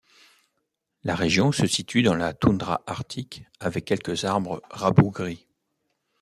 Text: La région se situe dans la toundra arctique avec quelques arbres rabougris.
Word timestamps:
La 1.03 1.13
région 1.13 1.51
se 1.51 1.67
situe 1.67 2.01
dans 2.01 2.15
la 2.15 2.33
toundra 2.33 2.81
arctique 2.87 3.43
avec 3.59 3.85
quelques 3.85 4.23
arbres 4.25 4.59
rabougris. 4.71 5.45